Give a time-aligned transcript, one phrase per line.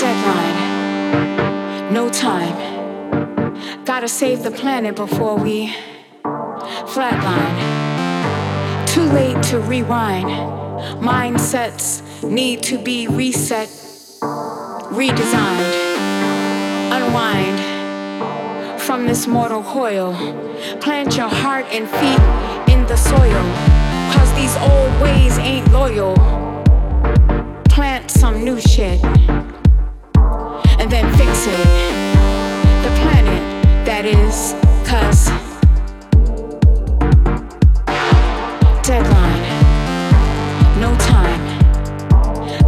[0.00, 1.92] Deadline.
[1.92, 2.56] No time.
[3.84, 5.74] Gotta save the planet before we
[6.94, 7.56] flatline.
[8.86, 10.26] Too late to rewind.
[11.04, 13.68] Mindsets need to be reset,
[14.88, 15.74] redesigned,
[16.96, 17.60] unwind
[18.80, 20.14] from this mortal coil.
[20.80, 23.44] Plant your heart and feet in the soil.
[24.14, 26.14] Cause these old ways ain't loyal.
[27.68, 28.98] Plant some new shit
[30.80, 31.58] and then fix it.
[32.84, 33.42] The planet,
[33.84, 34.54] that is,
[34.88, 35.28] cause
[38.82, 39.42] deadline,
[40.80, 41.40] no time.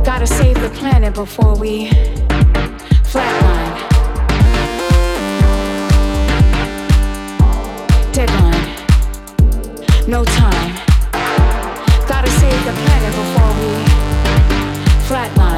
[0.04, 1.88] Gotta save the planet before we
[3.12, 3.72] flatline.
[8.12, 8.66] Deadline,
[10.06, 10.74] no time.
[12.06, 13.70] Gotta save the planet before we
[15.08, 15.51] flatline.